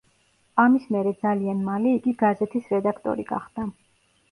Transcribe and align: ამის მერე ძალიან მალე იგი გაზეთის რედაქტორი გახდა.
ამის 0.63 0.87
მერე 0.95 1.11
ძალიან 1.25 1.61
მალე 1.67 1.93
იგი 1.99 2.15
გაზეთის 2.25 2.73
რედაქტორი 2.77 3.29
გახდა. 3.31 3.71